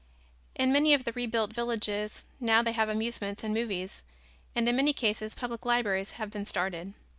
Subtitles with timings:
[0.55, 4.01] In many of the rebuilt villages now they have amusements and movies
[4.55, 6.95] and in many cases public libraries have been started.